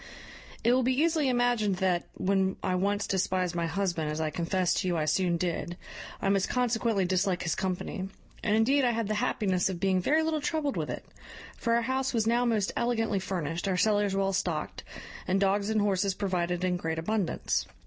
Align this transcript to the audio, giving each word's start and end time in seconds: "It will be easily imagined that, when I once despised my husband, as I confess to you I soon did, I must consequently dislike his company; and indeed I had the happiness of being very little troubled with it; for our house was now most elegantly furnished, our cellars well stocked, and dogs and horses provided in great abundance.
"It 0.63 0.73
will 0.73 0.81
be 0.81 0.99
easily 0.99 1.29
imagined 1.29 1.75
that, 1.75 2.07
when 2.15 2.55
I 2.63 2.73
once 2.73 3.05
despised 3.05 3.53
my 3.53 3.67
husband, 3.67 4.09
as 4.09 4.19
I 4.19 4.31
confess 4.31 4.73
to 4.73 4.87
you 4.87 4.97
I 4.97 5.05
soon 5.05 5.37
did, 5.37 5.77
I 6.23 6.27
must 6.29 6.49
consequently 6.49 7.05
dislike 7.05 7.43
his 7.43 7.53
company; 7.53 8.09
and 8.41 8.55
indeed 8.55 8.83
I 8.83 8.93
had 8.93 9.07
the 9.07 9.13
happiness 9.13 9.69
of 9.69 9.79
being 9.79 10.01
very 10.01 10.23
little 10.23 10.41
troubled 10.41 10.75
with 10.75 10.89
it; 10.89 11.05
for 11.55 11.75
our 11.75 11.83
house 11.83 12.15
was 12.15 12.25
now 12.25 12.45
most 12.45 12.71
elegantly 12.75 13.19
furnished, 13.19 13.67
our 13.67 13.77
cellars 13.77 14.15
well 14.15 14.33
stocked, 14.33 14.83
and 15.27 15.39
dogs 15.39 15.69
and 15.69 15.81
horses 15.81 16.15
provided 16.15 16.63
in 16.63 16.77
great 16.77 16.97
abundance. 16.97 17.67